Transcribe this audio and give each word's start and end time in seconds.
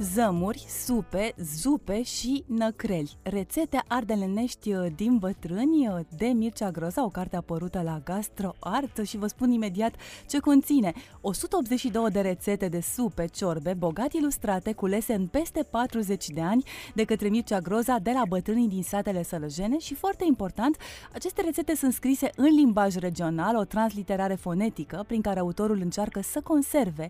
Zămuri, 0.00 0.64
supe, 0.84 1.34
zupe 1.36 2.02
și 2.02 2.44
năcreli. 2.46 3.16
Rețete 3.22 3.82
ardelenești 3.86 4.72
uh, 4.72 4.86
din 4.96 5.16
bătrâni 5.16 5.88
uh, 5.88 5.98
de 6.16 6.26
Mircea 6.26 6.70
Groza, 6.70 7.04
o 7.04 7.08
carte 7.08 7.36
apărută 7.36 7.82
la 7.84 8.00
GastroArt 8.04 9.00
și 9.04 9.16
vă 9.16 9.26
spun 9.26 9.50
imediat 9.50 9.94
ce 10.28 10.38
conține. 10.38 10.92
182 11.20 12.10
de 12.10 12.20
rețete 12.20 12.68
de 12.68 12.80
supe, 12.80 13.26
ciorbe, 13.26 13.74
bogat 13.74 14.12
ilustrate, 14.12 14.72
culese 14.72 15.14
în 15.14 15.26
peste 15.26 15.62
40 15.62 16.28
de 16.28 16.40
ani 16.40 16.64
de 16.94 17.04
către 17.04 17.28
Mircea 17.28 17.60
Groza 17.60 17.98
de 17.98 18.10
la 18.10 18.22
bătrânii 18.28 18.68
din 18.68 18.82
satele 18.82 19.22
sălăjene 19.22 19.78
și 19.78 19.94
foarte 19.94 20.24
important, 20.26 20.76
aceste 21.12 21.42
rețete 21.42 21.74
sunt 21.74 21.92
scrise 21.92 22.30
în 22.34 22.54
limbaj 22.54 22.94
regional, 22.94 23.56
o 23.56 23.64
transliterare 23.64 24.34
fonetică 24.34 25.04
prin 25.06 25.20
care 25.20 25.38
autorul 25.38 25.80
încearcă 25.80 26.20
să 26.20 26.40
conserve 26.40 27.08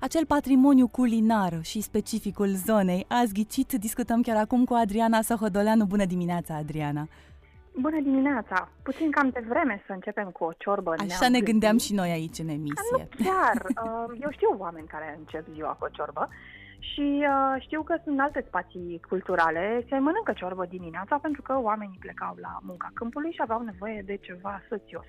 acel 0.00 0.26
patrimoniu 0.26 0.86
culinar 0.86 1.58
și 1.62 1.80
specificul 2.28 2.74
zonei. 2.74 3.04
Azi 3.08 3.32
ghicit, 3.32 3.72
discutăm 3.72 4.22
chiar 4.22 4.36
acum 4.36 4.64
cu 4.64 4.74
Adriana 4.74 5.20
Sohodoleanu. 5.22 5.84
Bună 5.84 6.04
dimineața, 6.04 6.54
Adriana! 6.54 7.08
Bună 7.80 8.00
dimineața! 8.00 8.68
Puțin 8.82 9.10
cam 9.10 9.28
de 9.30 9.44
vreme 9.48 9.82
să 9.86 9.92
începem 9.92 10.28
cu 10.30 10.44
o 10.44 10.52
ciorbă 10.58 10.94
Așa 10.98 11.28
ne 11.28 11.40
gândeam 11.40 11.78
și 11.78 11.94
noi 11.94 12.10
aici 12.10 12.38
în 12.38 12.48
emisie. 12.48 12.98
Nu 13.00 13.24
chiar! 13.24 13.56
Uh, 13.84 14.18
eu 14.20 14.30
știu 14.30 14.54
oameni 14.58 14.86
care 14.86 15.16
încep 15.18 15.44
ziua 15.54 15.72
cu 15.78 15.84
o 15.84 15.88
ciorbă 15.88 16.28
și 16.78 17.06
uh, 17.32 17.62
știu 17.66 17.82
că 17.82 17.94
sunt 18.04 18.20
alte 18.20 18.44
spații 18.48 19.00
culturale. 19.08 19.84
Se 19.88 19.94
mănâncă 19.94 20.32
ciorbă 20.34 20.64
dimineața 20.68 21.18
pentru 21.26 21.42
că 21.42 21.58
oamenii 21.60 21.98
plecau 22.00 22.34
la 22.40 22.58
munca 22.62 22.90
câmpului 22.94 23.32
și 23.32 23.42
aveau 23.42 23.60
nevoie 23.62 24.02
de 24.06 24.16
ceva 24.16 24.62
sățios. 24.68 25.06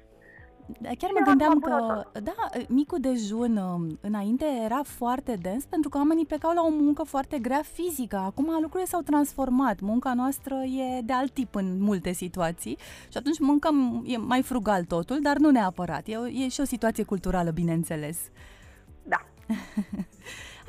Chiar 0.82 1.12
mă 1.14 1.22
gândeam 1.26 1.60
că, 1.60 2.04
da, 2.24 2.50
micul 2.68 3.00
dejun 3.00 3.58
um, 3.58 3.98
înainte 4.02 4.46
era 4.64 4.82
foarte 4.84 5.38
dens 5.42 5.66
pentru 5.66 5.90
că 5.90 5.98
oamenii 5.98 6.26
plecau 6.26 6.54
la 6.54 6.62
o 6.62 6.70
muncă 6.70 7.04
foarte 7.04 7.40
grea 7.40 7.62
fizică. 7.74 8.16
Acum 8.16 8.46
lucrurile 8.62 8.86
s-au 8.90 9.02
transformat. 9.02 9.80
Munca 9.80 10.14
noastră 10.14 10.56
e 10.56 11.02
de 11.02 11.14
alt 11.14 11.32
tip 11.32 11.56
în 11.56 11.82
multe 11.82 12.12
situații 12.12 12.78
și 13.10 13.18
atunci 13.18 13.40
mâncăm, 13.40 14.04
e 14.06 14.18
mai 14.18 14.42
frugal 14.42 14.84
totul, 14.84 15.20
dar 15.22 15.38
nu 15.38 15.50
neapărat. 15.50 16.08
E, 16.08 16.18
e 16.34 16.48
și 16.48 16.62
o 16.62 16.66
situație 16.66 17.04
culturală, 17.04 17.52
bineînțeles. 17.52 18.18
Da. 19.04 19.26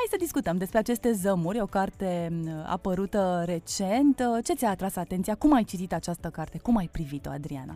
Hai 0.00 0.08
să 0.10 0.16
discutăm 0.18 0.56
despre 0.56 0.78
aceste 0.78 1.12
zămuri, 1.12 1.60
o 1.60 1.66
carte 1.66 2.28
um, 2.30 2.64
apărută 2.66 3.42
recent. 3.46 4.22
Ce 4.44 4.54
ți-a 4.54 4.70
atras 4.70 4.96
atenția? 4.96 5.34
Cum 5.34 5.52
ai 5.52 5.64
citit 5.64 5.92
această 5.92 6.28
carte? 6.28 6.58
Cum 6.58 6.76
ai 6.76 6.88
privit-o, 6.92 7.30
Adriana? 7.30 7.74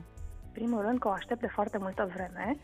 Primul 0.55 0.81
rând 0.81 0.99
că 0.99 1.09
o 1.09 1.11
aștept 1.11 1.41
de 1.41 1.47
foarte 1.47 1.79
multă 1.79 2.11
vreme. 2.15 2.57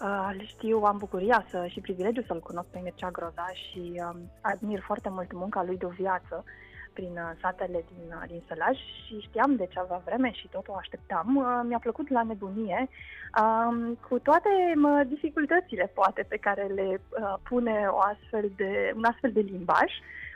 Uh, 0.00 0.46
știu, 0.46 0.78
am 0.78 0.96
bucuria 0.98 1.46
să, 1.50 1.66
și 1.70 1.80
privilegiu 1.80 2.22
să-l 2.22 2.40
cunosc 2.40 2.68
pe 2.68 2.80
Mircea 2.82 3.10
Groza 3.10 3.48
și 3.62 3.82
uh, 3.94 4.16
admir 4.40 4.80
foarte 4.80 5.08
mult 5.08 5.32
munca 5.32 5.62
lui 5.62 5.76
de 5.76 5.86
o 5.86 5.88
viață 5.88 6.44
prin 6.92 7.14
uh, 7.14 7.30
satele 7.42 7.84
din, 7.92 8.06
uh, 8.16 8.22
din 8.26 8.42
Sălaj 8.48 8.76
și 8.76 9.14
știam 9.20 9.56
de 9.56 9.66
ceva 9.74 10.02
vreme 10.04 10.30
și 10.32 10.48
tot 10.48 10.68
o 10.68 10.74
așteptam. 10.76 11.36
Uh, 11.36 11.60
mi-a 11.68 11.78
plăcut 11.78 12.08
la 12.08 12.22
nebunie, 12.22 12.88
uh, 13.42 13.96
cu 14.08 14.18
toate 14.18 14.52
uh, 14.84 15.00
dificultățile, 15.08 15.90
poate, 15.94 16.22
pe 16.28 16.36
care 16.36 16.64
le 16.78 16.88
uh, 16.90 17.34
pune 17.48 17.86
o 17.96 17.98
astfel 18.12 18.52
de, 18.56 18.92
un 18.96 19.04
astfel 19.04 19.32
de 19.32 19.40
limbaj. 19.40 19.90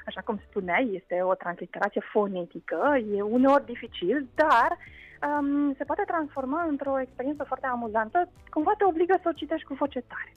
Așa 0.06 0.20
cum 0.20 0.40
spuneai, 0.48 0.90
este 0.92 1.22
o 1.22 1.34
transliterație 1.34 2.00
fonetică, 2.12 3.00
e 3.14 3.22
uneori 3.22 3.64
dificil, 3.64 4.28
dar 4.34 4.70
uh, 4.70 5.00
um, 5.26 5.74
se 5.74 5.84
poate 5.84 6.02
transforma 6.06 6.62
într-o 6.68 7.00
experiență 7.00 7.44
foarte 7.44 7.66
amuzantă, 7.66 8.28
cumva 8.50 8.72
te 8.78 8.84
obligă 8.84 9.18
să 9.22 9.28
o 9.28 9.32
citești 9.32 9.66
cu 9.66 9.74
voce 9.74 10.00
tare. 10.00 10.32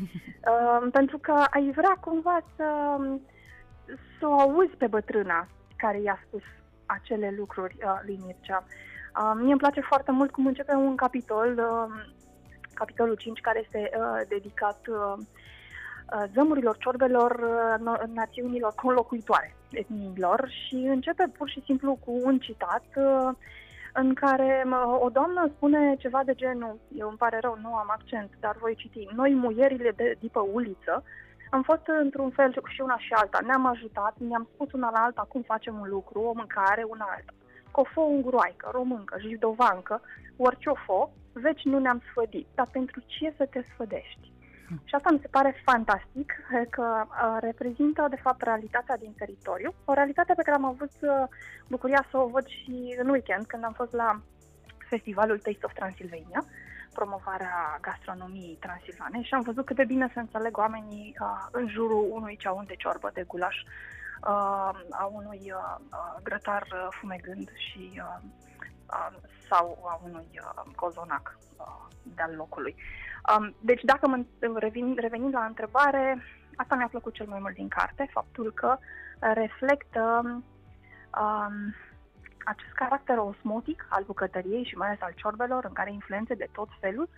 um, 0.50 0.90
pentru 0.90 1.18
că 1.18 1.44
ai 1.50 1.70
vrea 1.70 1.96
cumva 2.00 2.40
să, 2.56 2.98
să 4.18 4.26
o 4.26 4.40
auzi 4.40 4.76
pe 4.76 4.86
bătrâna 4.86 5.46
care 5.76 6.00
i-a 6.00 6.22
spus 6.26 6.42
acele 6.86 7.34
lucruri 7.36 7.76
uh, 7.84 8.00
lui 8.04 8.20
Mircea. 8.24 8.64
Uh, 8.64 9.32
mie 9.34 9.50
îmi 9.50 9.60
place 9.60 9.80
foarte 9.80 10.10
mult 10.10 10.30
cum 10.30 10.46
începe 10.46 10.72
un 10.72 10.96
capitol, 10.96 11.58
uh, 11.58 12.12
capitolul 12.74 13.14
5, 13.14 13.40
care 13.40 13.60
este 13.64 13.90
uh, 13.96 14.20
dedicat 14.28 14.86
uh, 14.86 14.96
uh, 14.96 15.24
zămurilor, 16.34 16.76
ciorbelor, 16.76 17.30
uh, 17.30 18.14
națiunilor 18.14 18.72
conlocuitoare, 18.74 19.54
etniilor 19.70 20.48
și 20.48 20.74
începe 20.74 21.32
pur 21.38 21.48
și 21.48 21.62
simplu 21.64 21.98
cu 22.04 22.20
un 22.24 22.38
citat 22.38 22.84
uh, 22.96 23.34
în 23.92 24.14
care 24.14 24.64
o 25.00 25.08
doamnă 25.08 25.50
spune 25.56 25.96
ceva 25.98 26.22
de 26.24 26.34
genul, 26.34 26.78
eu 26.96 27.08
îmi 27.08 27.18
pare 27.18 27.38
rău, 27.40 27.58
nu 27.62 27.74
am 27.74 27.86
accent, 27.90 28.30
dar 28.40 28.56
voi 28.60 28.74
citi, 28.74 29.08
noi 29.14 29.34
muierile 29.34 29.92
de, 29.96 30.16
de 30.20 30.28
pe 30.32 30.38
uliță, 30.38 31.04
am 31.50 31.62
fost 31.62 31.82
într-un 31.86 32.30
fel 32.30 32.52
și 32.68 32.80
una 32.80 32.98
și 32.98 33.12
alta, 33.12 33.38
ne-am 33.46 33.66
ajutat, 33.66 34.14
ne-am 34.18 34.48
spus 34.52 34.72
una 34.72 34.90
la 34.90 34.98
alta 34.98 35.26
cum 35.28 35.42
facem 35.42 35.78
un 35.80 35.88
lucru, 35.88 36.20
o 36.20 36.32
mâncare, 36.32 36.82
una 36.82 37.06
alta. 37.16 37.32
Cofo 37.70 38.00
unguroaică, 38.00 38.68
româncă, 38.72 39.16
jidovancă, 39.20 40.00
orice 40.36 40.68
o 40.68 40.74
fo, 40.74 41.10
veci 41.32 41.62
nu 41.64 41.78
ne-am 41.78 42.02
sfădit, 42.10 42.46
dar 42.54 42.68
pentru 42.72 43.02
ce 43.06 43.34
să 43.36 43.46
te 43.50 43.62
sfădești? 43.62 44.32
Și 44.84 44.94
asta 44.94 45.10
mi 45.10 45.18
se 45.22 45.28
pare 45.28 45.62
fantastic, 45.64 46.32
că 46.70 47.04
uh, 47.06 47.36
reprezintă, 47.40 48.06
de 48.10 48.16
fapt, 48.22 48.42
realitatea 48.42 48.96
din 48.96 49.12
teritoriu. 49.18 49.74
O 49.84 49.92
realitate 49.92 50.32
pe 50.36 50.42
care 50.42 50.56
am 50.56 50.64
avut 50.64 50.92
uh, 51.00 51.24
bucuria 51.68 52.06
să 52.10 52.16
o 52.16 52.26
văd 52.26 52.46
și 52.46 52.96
în 52.98 53.08
weekend, 53.08 53.46
când 53.46 53.64
am 53.64 53.72
fost 53.72 53.92
la 53.92 54.20
festivalul 54.88 55.38
Taste 55.38 55.66
of 55.66 55.72
Transylvania, 55.72 56.44
promovarea 56.92 57.78
gastronomiei 57.80 58.58
transilvane 58.60 59.22
și 59.22 59.34
am 59.34 59.42
văzut 59.42 59.64
cât 59.64 59.76
de 59.76 59.84
bine 59.84 60.10
se 60.14 60.20
înțeleg 60.20 60.56
oamenii 60.56 61.16
uh, 61.20 61.46
în 61.50 61.68
jurul 61.68 62.08
unui 62.10 62.36
ceaun 62.36 62.64
de 62.66 62.74
ciorbă 62.74 63.10
de 63.14 63.24
gulaș, 63.26 63.56
uh, 63.56 64.72
a 64.90 65.04
unui 65.12 65.52
uh, 65.54 65.76
grătar 66.22 66.62
uh, 66.72 66.86
fumegând 66.90 67.50
și 67.56 67.90
uh, 67.94 68.18
uh, 68.60 68.69
sau 69.48 69.78
a 69.84 70.00
unui 70.04 70.28
uh, 70.32 70.72
cozonac 70.74 71.38
uh, 71.56 71.86
de-al 72.02 72.34
locului. 72.36 72.74
Um, 73.36 73.54
deci 73.60 73.82
dacă 73.82 74.08
mă 74.08 74.24
revin, 74.54 74.96
revenind 74.98 75.34
la 75.34 75.44
întrebare, 75.44 76.22
asta 76.56 76.74
mi-a 76.74 76.88
plăcut 76.88 77.14
cel 77.14 77.26
mai 77.26 77.38
mult 77.40 77.54
din 77.54 77.68
carte, 77.68 78.08
faptul 78.12 78.52
că 78.52 78.78
reflectă 79.18 80.22
um, 81.20 81.74
acest 82.44 82.72
caracter 82.74 83.18
osmotic 83.18 83.86
al 83.88 84.02
bucătăriei 84.06 84.64
și 84.64 84.76
mai 84.76 84.86
ales 84.86 85.00
al 85.00 85.12
ciorbelor, 85.16 85.64
în 85.64 85.72
care 85.72 85.92
influențe 85.92 86.34
de 86.34 86.48
tot 86.52 86.68
felul 86.80 87.08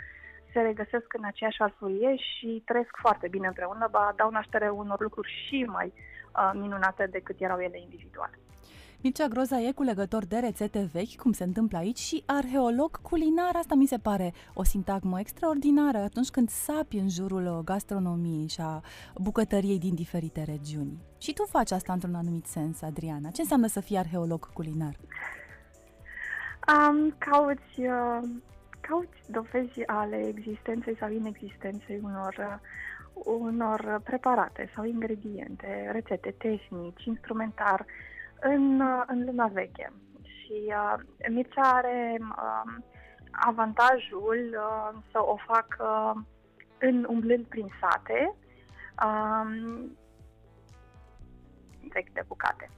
se 0.53 0.61
regăsesc 0.61 1.15
în 1.15 1.25
aceeași 1.25 1.61
alfurie 1.61 2.16
și 2.16 2.62
trăiesc 2.65 2.97
foarte 3.00 3.28
bine 3.28 3.47
împreună, 3.47 3.88
ba 3.91 4.12
dau 4.16 4.31
naștere 4.31 4.69
unor 4.69 5.00
lucruri 5.00 5.32
și 5.47 5.65
mai 5.65 5.93
uh, 5.93 6.50
minunate 6.55 7.06
decât 7.06 7.41
erau 7.41 7.59
ele 7.61 7.81
individuale. 7.81 8.38
Mircea 9.05 9.29
Groza 9.29 9.61
e 9.61 9.73
culegător 9.73 10.25
de 10.25 10.39
rețete 10.39 10.89
vechi, 10.93 11.17
cum 11.17 11.33
se 11.33 11.45
întâmplă 11.45 11.79
aici, 11.79 11.99
și 11.99 12.23
arheolog 12.27 13.01
culinar. 13.01 13.57
Asta 13.57 13.75
mi 13.75 13.87
se 13.87 13.99
pare 13.99 14.33
o 14.55 14.63
sintagmă 14.65 15.19
extraordinară 15.21 15.99
atunci 15.99 16.29
când 16.29 16.49
sapi 16.49 16.97
în 16.97 17.09
jurul 17.09 17.62
gastronomiei 17.65 18.49
și 18.49 18.61
a 18.61 18.83
bucătăriei 19.17 19.79
din 19.79 19.95
diferite 19.95 20.43
regiuni. 20.43 20.99
Și 21.19 21.33
tu 21.33 21.45
faci 21.45 21.71
asta 21.71 21.93
într-un 21.93 22.15
anumit 22.15 22.47
sens, 22.47 22.83
Adriana. 22.83 23.31
Ce 23.31 23.41
înseamnă 23.41 23.67
să 23.67 23.81
fii 23.81 23.97
arheolog 23.97 24.53
culinar? 24.53 24.97
Um, 26.69 27.15
cauți, 27.19 27.81
uh, 27.81 28.29
cauți 28.81 29.31
dovezi 29.31 29.87
ale 29.87 30.27
existenței 30.27 30.97
sau 30.97 31.11
inexistenței 31.11 32.01
unor 32.03 32.35
uh, 32.39 32.59
unor 33.25 34.01
preparate 34.05 34.71
sau 34.75 34.85
ingrediente, 34.85 35.89
rețete, 35.93 36.35
tehnici, 36.39 37.05
instrumentar 37.05 37.87
în, 38.43 38.83
în 39.07 39.25
lumea 39.25 39.50
veche. 39.53 39.93
Și 40.23 40.62
uh, 40.67 41.29
Mircea 41.29 41.62
are 41.62 42.17
uh, 42.21 42.75
avantajul 43.31 44.55
uh, 44.55 44.99
să 45.11 45.19
o 45.23 45.37
facă 45.47 46.15
în 46.79 47.06
umblând 47.09 47.44
prin 47.47 47.69
sate, 47.81 48.35
um, 49.05 49.97
vechi 51.93 52.12
de 52.12 52.25
bucate. 52.27 52.71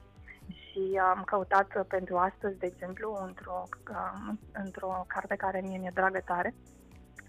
Și 0.47 0.99
am 1.13 1.23
căutat 1.23 1.85
pentru 1.87 2.17
astăzi, 2.17 2.57
de 2.57 2.65
exemplu, 2.65 3.19
într-o, 3.27 3.63
uh, 3.89 4.33
într-o 4.53 5.05
carte 5.07 5.35
care 5.35 5.61
mie 5.61 5.77
mi-e 5.77 5.91
dragă 5.93 6.21
tare, 6.25 6.55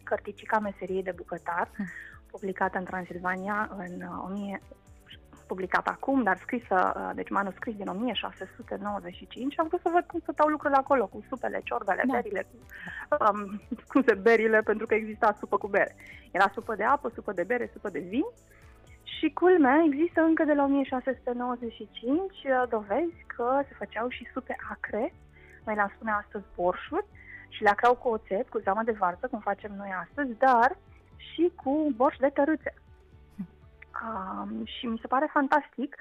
Cărticica 0.05 0.59
meseriei 0.59 1.03
de 1.03 1.13
bucătar, 1.17 1.71
hm. 1.77 1.85
publicată 2.31 2.79
în 2.79 2.85
Transilvania 2.85 3.69
în 3.77 4.03
1000, 4.25 4.61
publicat 5.47 5.87
acum, 5.87 6.23
dar 6.23 6.37
scrisă, 6.37 6.93
uh, 6.97 7.11
deci 7.15 7.31
manuscris 7.31 7.77
din 7.77 7.89
1695 7.89 9.59
am 9.59 9.67
vrut 9.67 9.81
să 9.81 9.91
văd 9.93 10.05
cum 10.07 10.21
stau 10.33 10.49
lucrurile 10.49 10.79
acolo, 10.79 11.07
cu 11.07 11.25
supele, 11.29 11.61
ciorbele, 11.65 12.03
da. 12.07 12.13
berile, 12.13 12.47
cu, 12.51 12.57
um, 13.25 13.61
scuze, 13.87 14.15
berile, 14.15 14.61
pentru 14.61 14.87
că 14.87 14.95
exista 14.95 15.37
supă 15.39 15.57
cu 15.59 15.67
bere. 15.67 15.95
Era 16.31 16.51
supă 16.55 16.75
de 16.75 16.85
apă, 16.85 17.11
supă 17.15 17.33
de 17.33 17.45
bere, 17.45 17.71
supă 17.73 17.89
de 17.89 17.99
vin 17.99 18.27
și 19.03 19.31
culmea, 19.31 19.83
există 19.87 20.21
încă 20.21 20.45
de 20.45 20.53
la 20.53 20.65
1695 20.65 22.19
uh, 22.19 22.63
dovezi 22.69 23.25
că 23.27 23.61
se 23.69 23.75
făceau 23.79 24.09
și 24.09 24.31
supe 24.33 24.57
acre 24.71 25.13
noi 25.67 25.75
le-am 25.75 25.93
spune 25.95 26.11
astăzi 26.11 26.45
borșuri 26.57 27.07
și 27.49 27.63
le 27.63 27.69
acrau 27.69 27.95
cu 27.95 28.09
oțet, 28.09 28.49
cu 28.49 28.59
zeamă 28.59 28.83
de 28.85 28.93
varză, 28.93 29.27
cum 29.31 29.41
facem 29.41 29.73
noi 29.77 29.91
astăzi, 30.05 30.39
dar 30.39 30.77
și 31.17 31.53
cu 31.63 31.93
borș 31.97 32.17
de 32.17 32.29
tărâțe. 32.29 32.75
Um, 34.03 34.65
și 34.65 34.87
mi 34.87 34.99
se 35.01 35.07
pare 35.07 35.29
fantastic 35.33 35.97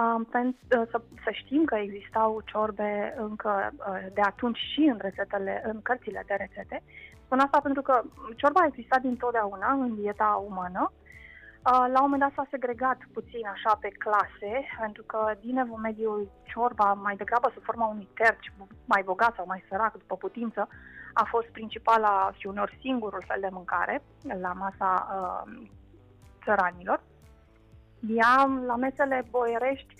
um, 0.00 0.24
pentru, 0.24 0.80
uh, 0.80 0.88
să, 0.90 1.00
să 1.24 1.30
știm 1.32 1.64
că 1.64 1.74
existau 1.74 2.42
ciorbe 2.44 3.14
încă 3.18 3.70
uh, 3.76 4.06
de 4.14 4.20
atunci 4.20 4.58
și 4.58 4.80
în 4.80 4.98
rețetele, 5.00 5.62
în 5.64 5.82
cărțile 5.82 6.22
de 6.26 6.34
rețete. 6.34 6.82
Spun 7.24 7.38
asta 7.38 7.60
pentru 7.60 7.82
că 7.82 8.02
ciorba 8.36 8.60
a 8.60 8.66
existat 8.66 9.00
dintotdeauna 9.00 9.72
în 9.72 9.94
dieta 9.94 10.44
umană. 10.48 10.92
Uh, 10.92 11.86
la 11.92 12.02
un 12.02 12.08
moment 12.10 12.20
dat 12.20 12.32
s-a 12.34 12.46
segregat 12.50 12.98
puțin 13.12 13.46
așa 13.46 13.78
pe 13.80 13.88
clase, 13.88 14.66
pentru 14.80 15.02
că 15.02 15.34
din 15.40 15.56
evul 15.56 15.78
mediu 15.78 16.30
ciorba 16.44 16.92
mai 16.92 17.16
degrabă 17.16 17.50
sub 17.54 17.62
forma 17.62 17.86
unui 17.86 18.08
terci 18.14 18.52
mai 18.84 19.02
bogat 19.02 19.34
sau 19.34 19.44
mai 19.46 19.64
sărac 19.68 19.92
după 19.92 20.16
putință 20.16 20.68
a 21.12 21.24
fost 21.24 21.46
principala 21.46 22.30
și 22.38 22.46
unor 22.46 22.76
singurul 22.80 23.22
fel 23.26 23.40
de 23.40 23.48
mâncare 23.50 24.02
la 24.40 24.52
masa 24.52 24.90
uh, 25.10 25.68
țăranilor. 26.44 27.00
Ea, 28.00 28.60
la 28.66 28.76
mesele 28.76 29.26
boierești, 29.30 29.94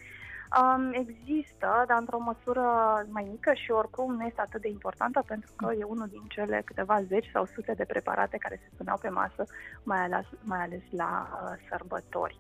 um, 0.60 0.92
există, 0.92 1.84
dar 1.86 1.98
într-o 1.98 2.18
măsură 2.18 2.62
mai 3.08 3.26
mică 3.30 3.52
și 3.54 3.70
oricum 3.70 4.14
nu 4.14 4.24
este 4.24 4.40
atât 4.40 4.60
de 4.60 4.68
importantă 4.68 5.24
pentru 5.26 5.50
că 5.56 5.72
e 5.72 5.84
unul 5.84 6.08
din 6.08 6.24
cele 6.28 6.62
câteva 6.64 7.02
zeci 7.02 7.30
sau 7.32 7.46
sute 7.46 7.72
de 7.72 7.84
preparate 7.84 8.36
care 8.36 8.60
se 8.62 8.74
puneau 8.76 8.98
pe 9.00 9.08
masă, 9.08 9.46
mai 9.82 9.98
ales, 9.98 10.26
mai 10.42 10.62
ales 10.62 10.82
la 10.90 11.28
uh, 11.32 11.66
sărbători. 11.68 12.38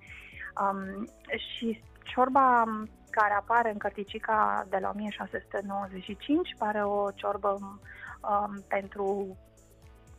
Um, 0.60 1.08
și 1.36 1.82
ciorba 2.02 2.64
care 3.10 3.34
apare 3.34 3.70
în 3.70 3.78
cărticica 3.78 4.66
de 4.70 4.78
la 4.80 4.88
1695 4.94 6.54
pare 6.58 6.84
o 6.84 7.10
ciorbă 7.10 7.58
um, 7.58 8.64
pentru 8.68 9.36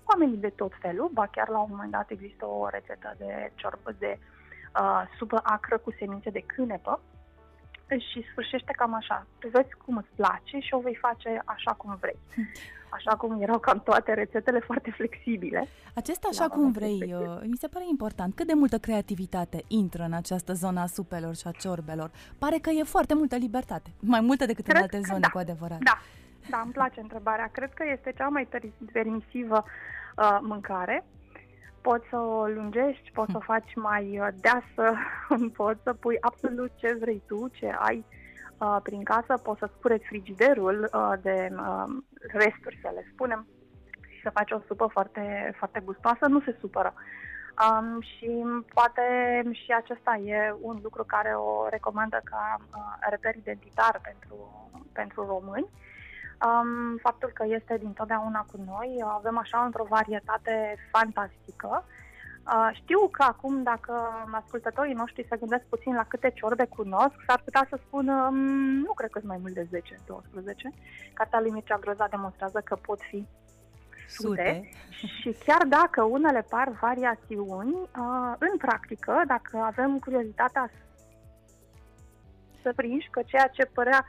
oamenii 0.03 0.37
de 0.37 0.53
tot 0.55 0.71
felul, 0.79 1.09
ba 1.13 1.27
chiar 1.27 1.49
la 1.49 1.59
un 1.59 1.67
moment 1.69 1.91
dat 1.91 2.09
există 2.09 2.45
o 2.45 2.67
rețetă 2.69 3.15
de 3.17 3.51
ciorbă 3.55 3.91
de 3.99 4.17
uh, 4.19 4.36
supă 5.17 5.39
acră 5.43 5.77
cu 5.77 5.93
semințe 5.99 6.29
de 6.29 6.43
cânepă 6.55 7.01
și 7.95 8.25
sfârșește 8.31 8.71
cam 8.71 8.93
așa. 8.93 9.27
Tu 9.39 9.47
vezi 9.47 9.73
cum 9.85 9.97
îți 9.97 10.15
place 10.15 10.59
și 10.59 10.73
o 10.73 10.79
vei 10.79 10.95
face 10.95 11.41
așa 11.45 11.71
cum 11.71 11.97
vrei. 11.99 12.19
Așa 12.89 13.15
cum 13.15 13.41
erau 13.41 13.59
cam 13.59 13.79
toate 13.79 14.13
rețetele 14.13 14.59
foarte 14.59 14.91
flexibile. 14.91 15.67
Acesta 15.95 16.27
așa 16.31 16.47
cum 16.47 16.71
vrei, 16.71 17.13
uh, 17.13 17.39
mi 17.45 17.57
se 17.57 17.67
pare 17.67 17.85
important. 17.89 18.35
Cât 18.35 18.47
de 18.47 18.53
multă 18.53 18.77
creativitate 18.77 19.63
intră 19.67 20.03
în 20.03 20.13
această 20.13 20.53
zona 20.53 20.81
a 20.81 20.85
supelor 20.85 21.35
și 21.35 21.47
a 21.47 21.51
ciorbelor? 21.51 22.11
Pare 22.37 22.57
că 22.57 22.69
e 22.69 22.83
foarte 22.83 23.13
multă 23.13 23.35
libertate, 23.35 23.89
mai 23.99 24.21
multă 24.21 24.45
decât 24.45 24.63
Cred 24.63 24.75
în 24.75 24.81
alte 24.81 25.01
zone, 25.07 25.19
da. 25.19 25.27
cu 25.27 25.37
adevărat. 25.37 25.79
Da, 25.79 25.97
da, 26.49 26.61
îmi 26.63 26.71
place 26.71 26.99
întrebarea. 26.99 27.49
Cred 27.51 27.73
că 27.73 27.83
este 27.91 28.13
cea 28.17 28.27
mai 28.27 28.47
permisivă 28.91 29.63
uh, 30.17 30.37
mâncare. 30.41 31.05
Poți 31.87 32.07
să 32.09 32.17
o 32.17 32.47
lungești, 32.47 33.11
poți 33.11 33.31
să 33.31 33.37
o 33.37 33.47
faci 33.53 33.71
mai 33.75 34.19
uh, 34.19 34.27
deasă, 34.41 34.97
poți 35.61 35.83
să 35.83 35.93
pui 35.93 36.17
absolut 36.19 36.71
ce 36.75 36.97
vrei 36.99 37.23
tu, 37.27 37.47
ce 37.47 37.75
ai 37.79 38.05
uh, 38.57 38.77
prin 38.83 39.03
casă, 39.03 39.37
poți 39.43 39.59
să 39.59 39.69
scureți 39.77 40.05
frigiderul 40.05 40.89
uh, 40.93 41.13
de 41.21 41.49
uh, 41.51 41.85
resturi, 42.31 42.79
să 42.81 42.91
le 42.95 43.07
spunem, 43.11 43.47
și 44.09 44.21
să 44.21 44.29
faci 44.29 44.51
o 44.51 44.59
supă 44.67 44.87
foarte, 44.91 45.53
foarte 45.57 45.79
gustoasă, 45.79 46.25
nu 46.27 46.41
se 46.41 46.57
supără. 46.59 46.93
Um, 47.63 48.01
și 48.01 48.45
poate 48.73 49.01
și 49.51 49.71
acesta 49.71 50.15
e 50.15 50.55
un 50.61 50.79
lucru 50.83 51.03
care 51.03 51.33
o 51.33 51.67
recomandă 51.69 52.21
ca 52.23 52.57
uh, 52.59 53.07
reper 53.09 53.35
identitar 53.35 53.99
pentru, 54.03 54.35
pentru 54.93 55.25
români. 55.25 55.69
Um, 56.45 56.97
faptul 56.97 57.31
că 57.33 57.45
este 57.47 57.77
dintotdeauna 57.77 58.45
cu 58.51 58.57
noi, 58.65 59.03
avem 59.05 59.37
așa 59.37 59.63
într-o 59.65 59.87
varietate 59.89 60.75
fantastică. 60.91 61.85
Uh, 62.47 62.69
știu 62.73 63.07
că 63.07 63.23
acum, 63.23 63.63
dacă 63.63 63.93
ascultătorii 64.31 64.93
noștri 64.93 65.25
se 65.29 65.37
gândesc 65.37 65.63
puțin 65.63 65.93
la 65.95 66.03
câte 66.03 66.31
ciorbe 66.35 66.65
cunosc, 66.65 67.15
s-ar 67.27 67.41
putea 67.43 67.67
să 67.69 67.79
spună, 67.85 68.27
um, 68.29 68.37
nu 68.87 68.93
cred 68.93 69.09
că 69.09 69.19
sunt 69.19 69.31
mai 69.31 69.41
mult 69.41 69.53
de 69.53 69.67
10-12. 69.71 70.73
Cartea 71.13 71.39
lui 71.39 71.49
Mircea 71.49 71.77
Groza 71.77 72.07
demonstrează 72.07 72.61
că 72.63 72.75
pot 72.75 72.99
fi 73.09 73.27
sute. 74.07 74.69
Și 74.89 75.35
chiar 75.45 75.63
dacă 75.67 76.03
unele 76.03 76.45
par 76.49 76.69
variațiuni, 76.69 77.73
uh, 77.73 78.33
în 78.39 78.57
practică, 78.57 79.23
dacă 79.27 79.57
avem 79.57 79.99
curiozitatea 79.99 80.69
să 82.61 82.73
prinși 82.75 83.09
că 83.09 83.21
ceea 83.25 83.47
ce 83.47 83.65
părea 83.65 84.05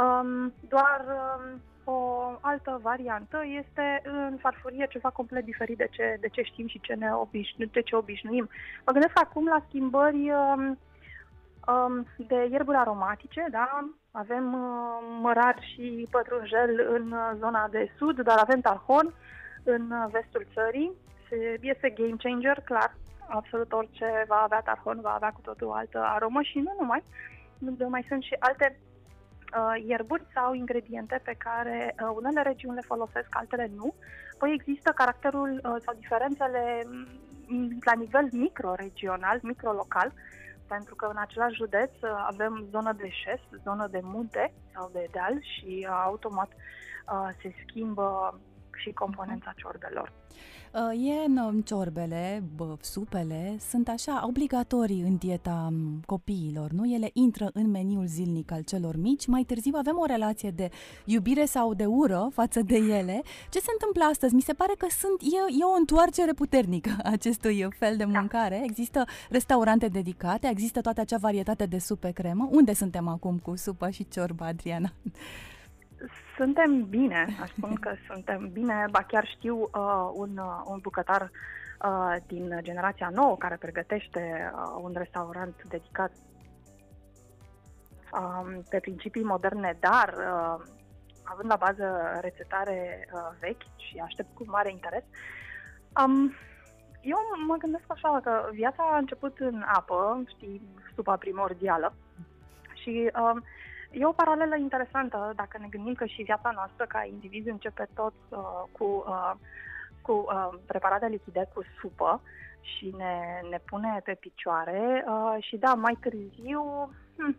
Um, 0.00 0.52
doar 0.68 1.04
um, 1.08 1.60
o 1.84 2.38
altă 2.40 2.80
variantă 2.82 3.42
este 3.44 4.02
în 4.04 4.36
farfurie 4.40 4.86
ceva 4.90 5.10
complet 5.10 5.44
diferit 5.44 5.76
de 5.76 5.88
ce, 5.90 6.16
de 6.20 6.28
ce 6.28 6.42
știm 6.42 6.66
și 6.66 6.80
ce 6.80 6.94
ne 6.94 7.12
obișnu, 7.14 7.64
de 7.64 7.80
ce 7.80 7.96
obișnuim. 7.96 8.48
Mă 8.86 8.92
gândesc 8.92 9.18
acum 9.18 9.46
la 9.46 9.64
schimbări 9.68 10.30
um, 10.30 10.78
um, 11.74 12.06
de 12.16 12.48
ierburi 12.50 12.76
aromatice, 12.76 13.46
da? 13.50 13.90
Avem 14.10 14.52
uh, 14.52 15.18
mărar 15.20 15.56
și 15.60 16.08
pătrunjel 16.10 16.88
în 16.92 17.14
zona 17.38 17.68
de 17.70 17.90
sud, 17.96 18.20
dar 18.20 18.38
avem 18.38 18.60
tarhon 18.60 19.14
în 19.62 19.92
vestul 20.10 20.46
țării. 20.54 20.92
Este 21.60 21.90
game 21.90 22.16
changer, 22.18 22.60
clar. 22.64 22.94
Absolut 23.28 23.72
orice 23.72 24.24
va 24.28 24.40
avea 24.42 24.60
tarhon 24.60 25.00
va 25.00 25.14
avea 25.14 25.30
cu 25.30 25.40
totul 25.40 25.66
o 25.66 25.72
altă 25.72 25.98
aromă 26.04 26.42
și 26.42 26.58
nu 26.58 26.74
numai. 26.78 27.02
Mai 27.88 28.04
sunt 28.08 28.22
și 28.22 28.36
alte 28.38 28.78
uh, 28.78 28.89
ierburi 29.86 30.26
sau 30.34 30.52
ingrediente 30.52 31.20
pe 31.24 31.34
care 31.38 31.94
uh, 32.02 32.10
unele 32.14 32.42
regiuni 32.42 32.74
le 32.74 32.80
folosesc, 32.86 33.28
altele 33.30 33.70
nu. 33.76 33.94
Păi 34.38 34.52
există 34.52 34.92
caracterul 34.94 35.50
uh, 35.50 35.76
sau 35.84 35.94
diferențele 35.94 36.82
mm, 37.46 37.78
la 37.84 37.92
nivel 37.92 38.28
micro-regional, 38.32 39.38
micro-local, 39.42 40.12
pentru 40.66 40.94
că 40.94 41.06
în 41.06 41.16
același 41.18 41.54
județ 41.54 41.90
uh, 42.02 42.10
avem 42.26 42.66
zonă 42.70 42.92
de 42.92 43.08
șest, 43.08 43.62
zonă 43.62 43.86
de 43.90 44.00
munte 44.02 44.52
sau 44.74 44.90
de 44.92 45.08
deal 45.12 45.34
și 45.40 45.86
uh, 45.88 46.00
automat 46.04 46.48
uh, 46.48 47.28
se 47.40 47.54
schimbă 47.66 48.40
și 48.82 48.90
componența 48.92 49.52
ciorbelor. 49.56 50.12
Uh, 50.74 51.08
e 51.08 51.24
în 51.26 51.62
ciorbele, 51.62 52.42
bă, 52.56 52.76
supele, 52.80 53.56
sunt 53.70 53.88
așa 53.88 54.22
obligatorii 54.26 55.00
în 55.00 55.16
dieta 55.16 55.72
copiilor, 56.06 56.70
nu? 56.70 56.92
Ele 56.92 57.10
intră 57.12 57.50
în 57.52 57.70
meniul 57.70 58.06
zilnic 58.06 58.52
al 58.52 58.62
celor 58.62 58.96
mici, 58.96 59.26
mai 59.26 59.42
târziu 59.42 59.72
avem 59.76 59.98
o 59.98 60.04
relație 60.04 60.50
de 60.50 60.70
iubire 61.04 61.44
sau 61.44 61.74
de 61.74 61.84
ură 61.84 62.28
față 62.32 62.62
de 62.62 62.76
ele. 62.76 63.22
Ce 63.50 63.58
se 63.58 63.70
întâmplă 63.72 64.04
astăzi? 64.04 64.34
Mi 64.34 64.40
se 64.40 64.52
pare 64.52 64.72
că 64.78 64.86
sunt, 64.90 65.20
e, 65.20 65.60
e 65.60 65.64
o 65.64 65.78
întoarcere 65.78 66.32
puternică 66.32 66.90
acestui 67.04 67.68
fel 67.78 67.96
de 67.96 68.04
da. 68.04 68.18
mâncare. 68.18 68.56
Da. 68.58 68.64
Există 68.64 69.04
restaurante 69.30 69.86
dedicate, 69.86 70.48
există 70.50 70.80
toată 70.80 71.00
acea 71.00 71.18
varietate 71.18 71.66
de 71.66 71.78
supe 71.78 72.10
cremă. 72.10 72.48
Unde 72.52 72.72
suntem 72.72 73.08
acum 73.08 73.38
cu 73.38 73.56
supă 73.56 73.90
și 73.90 74.08
ciorba, 74.08 74.46
Adriana? 74.46 74.92
Suntem 76.36 76.88
bine, 76.88 77.26
aș 77.42 77.50
spune 77.50 77.74
că 77.80 77.94
suntem 78.08 78.48
bine, 78.52 78.86
ba 78.90 79.02
chiar 79.02 79.26
știu 79.26 79.56
uh, 79.56 80.10
un, 80.12 80.36
uh, 80.36 80.62
un 80.64 80.78
bucătar 80.82 81.30
uh, 81.84 82.16
din 82.26 82.58
generația 82.62 83.10
nouă 83.14 83.36
care 83.36 83.56
pregătește 83.56 84.52
uh, 84.54 84.80
un 84.82 84.92
restaurant 84.96 85.54
dedicat 85.68 86.12
uh, 88.12 88.58
pe 88.68 88.78
principii 88.78 89.22
moderne, 89.22 89.76
dar 89.80 90.14
uh, 90.18 90.64
având 91.24 91.50
la 91.50 91.56
bază 91.56 92.18
rețetare 92.20 93.08
uh, 93.12 93.20
vechi 93.40 93.62
și 93.76 93.98
aștept 94.04 94.34
cu 94.34 94.44
mare 94.46 94.70
interes. 94.70 95.04
Um, 96.04 96.32
eu 97.00 97.18
mă 97.46 97.56
gândesc 97.56 97.84
așa 97.86 98.20
că 98.22 98.48
viața 98.52 98.82
a 98.92 98.96
început 98.96 99.38
în 99.38 99.64
apă, 99.66 100.22
știi, 100.28 100.62
supa 100.94 101.16
primordială 101.16 101.94
și 102.74 103.10
uh, 103.14 103.42
E 103.90 104.06
o 104.06 104.12
paralelă 104.12 104.56
interesantă 104.56 105.32
dacă 105.36 105.58
ne 105.60 105.66
gândim 105.70 105.94
că 105.94 106.04
și 106.04 106.22
viața 106.22 106.50
noastră 106.54 106.84
ca 106.86 107.04
indivizi 107.04 107.48
începe 107.48 107.88
tot 107.94 108.14
uh, 108.28 108.62
cu, 108.72 109.04
uh, 109.06 109.32
cu 110.02 110.12
uh, 110.12 110.48
preparate 110.66 111.06
lichide, 111.06 111.48
cu 111.54 111.62
supă 111.80 112.22
și 112.60 112.94
ne, 112.96 113.40
ne 113.50 113.58
pune 113.64 114.00
pe 114.04 114.14
picioare 114.14 115.04
uh, 115.06 115.36
și 115.42 115.56
da, 115.56 115.74
mai 115.74 115.98
târziu 116.00 116.90
hm, 117.16 117.36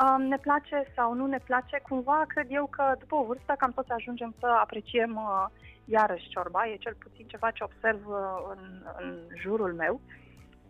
uh, 0.00 0.26
ne 0.28 0.38
place 0.38 0.92
sau 0.94 1.14
nu 1.14 1.26
ne 1.26 1.38
place, 1.38 1.80
cumva 1.82 2.24
cred 2.26 2.46
eu 2.48 2.66
că 2.66 2.94
după 2.98 3.14
o 3.14 3.24
vârstă 3.24 3.54
cam 3.58 3.72
toți 3.72 3.90
ajungem 3.90 4.34
să 4.38 4.46
apreciem 4.46 5.16
uh, 5.16 5.46
iarăși 5.84 6.28
ciorba, 6.28 6.68
e 6.68 6.76
cel 6.76 6.96
puțin 6.98 7.26
ceva 7.26 7.50
ce 7.50 7.64
observ 7.64 8.06
uh, 8.06 8.16
în, 8.56 8.82
în 8.98 9.18
jurul 9.40 9.74
meu, 9.74 10.00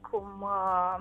cum 0.00 0.26
uh, 0.40 0.98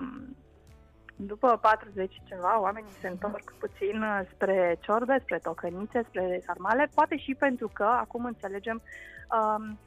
după 1.16 1.58
40 1.60 2.22
ceva, 2.24 2.60
oamenii 2.60 2.90
se 3.00 3.08
întorc 3.08 3.54
puțin 3.58 4.02
uh, 4.02 4.20
spre 4.32 4.78
ciorbe, 4.80 5.18
spre 5.22 5.38
tocănițe, 5.38 6.02
spre 6.08 6.42
sarmale, 6.46 6.88
poate 6.94 7.16
și 7.16 7.34
pentru 7.34 7.70
că 7.72 7.84
acum 7.84 8.24
înțelegem 8.24 8.82
um, 9.30 9.78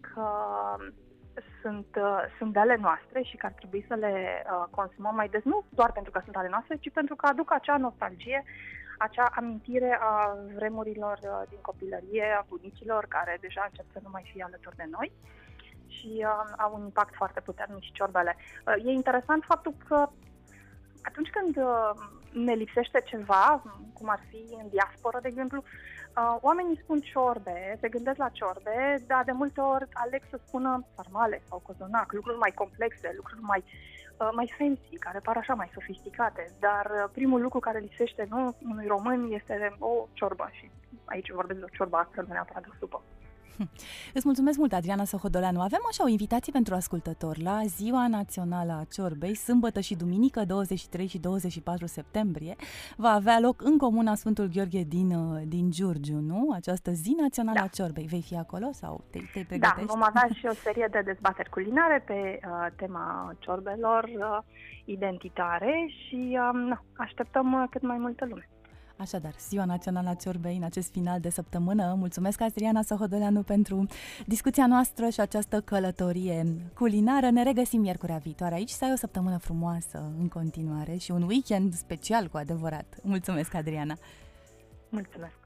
că 0.00 0.28
sunt, 1.62 1.86
uh, 1.96 2.22
sunt 2.38 2.52
de 2.52 2.58
ale 2.58 2.76
noastre 2.76 3.22
și 3.22 3.36
că 3.36 3.46
ar 3.46 3.52
trebui 3.52 3.84
să 3.88 3.94
le 3.94 4.42
uh, 4.44 4.64
consumăm 4.70 5.14
mai 5.14 5.28
des, 5.28 5.42
nu 5.42 5.64
doar 5.68 5.92
pentru 5.92 6.12
că 6.12 6.20
sunt 6.24 6.36
ale 6.36 6.48
noastre, 6.48 6.76
ci 6.76 6.90
pentru 6.92 7.16
că 7.16 7.26
aduc 7.26 7.52
acea 7.52 7.76
nostalgie, 7.76 8.44
acea 8.98 9.30
amintire 9.36 9.98
a 10.00 10.36
vremurilor 10.54 11.18
uh, 11.22 11.42
din 11.48 11.58
copilărie, 11.60 12.36
a 12.38 12.44
bunicilor 12.48 13.06
care 13.08 13.38
deja 13.40 13.66
încep 13.68 13.84
să 13.92 14.00
nu 14.02 14.08
mai 14.12 14.30
fie 14.32 14.42
alături 14.42 14.76
de 14.76 14.86
noi 14.90 15.12
și 15.86 16.12
uh, 16.18 16.52
au 16.56 16.74
un 16.74 16.82
impact 16.82 17.14
foarte 17.14 17.40
puternic 17.40 17.82
și 17.82 17.92
ciorbele. 17.92 18.36
Uh, 18.36 18.86
e 18.86 18.90
interesant 18.90 19.44
faptul 19.44 19.74
că 19.88 20.08
atunci 21.02 21.30
când 21.30 21.56
uh, 21.56 21.90
ne 22.32 22.54
lipsește 22.54 23.02
ceva, 23.04 23.62
cum 23.94 24.08
ar 24.08 24.20
fi 24.28 24.42
în 24.62 24.68
diaspora, 24.68 25.20
de 25.20 25.28
exemplu, 25.28 25.62
uh, 25.62 26.36
oamenii 26.40 26.80
spun 26.82 27.00
ciorbe, 27.00 27.78
se 27.80 27.88
gândesc 27.88 28.16
la 28.18 28.28
ciorbe, 28.28 29.04
dar 29.06 29.24
de 29.24 29.32
multe 29.32 29.60
ori 29.60 29.86
aleg 29.92 30.22
să 30.30 30.40
spună 30.46 30.84
sarmale 30.94 31.42
sau 31.48 31.62
cozonac, 31.66 32.12
lucruri 32.12 32.38
mai 32.38 32.52
complexe, 32.54 33.12
lucruri 33.16 33.40
mai, 33.40 33.64
uh, 34.18 34.28
mai 34.34 34.54
fancy, 34.58 34.98
care 34.98 35.18
par 35.18 35.36
așa 35.36 35.54
mai 35.54 35.70
sofisticate. 35.74 36.50
Dar 36.60 36.86
uh, 36.90 37.10
primul 37.12 37.40
lucru 37.40 37.58
care 37.58 37.78
lipsește 37.78 38.26
nu, 38.30 38.56
unui 38.70 38.86
român 38.86 39.32
este 39.32 39.76
o 39.78 40.06
ciorbă 40.12 40.48
și 40.52 40.70
aici 41.04 41.30
vorbesc 41.30 41.58
de 41.58 41.64
o 41.68 41.74
ciorbă 41.76 41.96
astfel, 41.96 42.24
nu 42.26 42.32
neapărat 42.32 42.62
de 42.62 42.68
o 42.72 42.76
supă. 42.78 43.02
Îți 44.14 44.24
mulțumesc 44.24 44.58
mult, 44.58 44.72
Adriana 44.72 45.04
Sohodoleanu. 45.04 45.60
Avem 45.60 45.80
așa 45.90 46.04
o 46.04 46.08
invitație 46.08 46.52
pentru 46.52 46.74
ascultători 46.74 47.42
la 47.42 47.60
Ziua 47.66 48.08
Națională 48.08 48.72
a 48.72 48.84
Ciorbei, 48.92 49.34
sâmbătă 49.34 49.80
și 49.80 49.94
duminică, 49.94 50.44
23 50.44 51.06
și 51.06 51.18
24 51.18 51.86
septembrie. 51.86 52.56
Va 52.96 53.10
avea 53.10 53.38
loc 53.40 53.62
în 53.62 53.78
comuna 53.78 54.14
Sfântul 54.14 54.50
Gheorghe 54.54 54.82
din, 54.82 55.10
uh, 55.10 55.42
din 55.46 55.70
Giurgiu, 55.70 56.18
nu? 56.18 56.50
Această 56.54 56.90
zi 56.90 57.16
națională 57.20 57.58
da. 57.58 57.64
a 57.64 57.66
Ciorbei. 57.66 58.06
Vei 58.06 58.22
fi 58.22 58.36
acolo 58.36 58.68
sau 58.72 59.04
te, 59.10 59.18
te 59.18 59.44
pregătești? 59.48 59.86
Da, 59.86 59.92
vom 59.92 60.02
avea 60.02 60.28
și 60.34 60.46
o 60.46 60.54
serie 60.54 60.88
de 60.90 61.00
dezbateri 61.04 61.50
culinare 61.50 62.02
pe 62.06 62.38
uh, 62.46 62.66
tema 62.76 63.34
ciorbelor 63.38 64.04
uh, 64.04 64.38
identitare 64.84 65.86
și 65.88 66.38
uh, 66.40 66.76
așteptăm 66.96 67.52
uh, 67.52 67.64
cât 67.70 67.82
mai 67.82 67.98
multă 67.98 68.26
lume. 68.26 68.48
Așadar, 69.02 69.34
Ziua 69.48 69.64
Națională 69.64 70.08
a 70.08 70.14
Ciorbei 70.14 70.56
în 70.56 70.62
acest 70.62 70.90
final 70.90 71.20
de 71.20 71.30
săptămână. 71.30 71.94
Mulțumesc, 71.98 72.40
Adriana 72.40 72.82
Sohodoleanu, 72.82 73.42
pentru 73.42 73.86
discuția 74.26 74.66
noastră 74.66 75.08
și 75.08 75.20
această 75.20 75.60
călătorie 75.60 76.46
culinară. 76.74 77.30
Ne 77.30 77.42
regăsim 77.42 77.80
miercurea 77.80 78.16
viitoare 78.16 78.54
aici 78.54 78.70
să 78.70 78.84
ai 78.84 78.92
o 78.92 78.96
săptămână 78.96 79.36
frumoasă 79.36 80.12
în 80.18 80.28
continuare 80.28 80.96
și 80.96 81.10
un 81.10 81.22
weekend 81.22 81.74
special 81.74 82.28
cu 82.28 82.36
adevărat. 82.36 82.96
Mulțumesc, 83.02 83.54
Adriana! 83.54 83.96
Mulțumesc! 84.88 85.38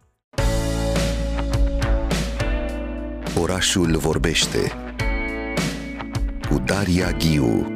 Orașul 3.41 3.97
vorbește 3.97 4.59
cu 6.49 6.59
Daria 6.59 7.11
Ghiu 7.11 7.75